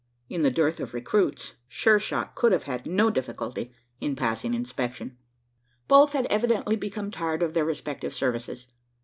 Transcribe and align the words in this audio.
In 0.29 0.41
the 0.41 0.49
dearth 0.49 0.79
of 0.79 0.95
recruits. 0.95 1.53
Sure 1.67 1.99
shot 1.99 2.33
could 2.33 2.51
have 2.53 2.63
had 2.63 2.87
no 2.87 3.11
difficulty 3.11 3.71
in 3.99 4.15
passing 4.15 4.55
inspection. 4.55 5.15
Both 5.87 6.13
had 6.13 6.25
evidently 6.25 6.75
become 6.75 7.11
tired 7.11 7.43
of 7.43 7.53
their 7.53 7.65
respective 7.65 8.11
services. 8.15 8.65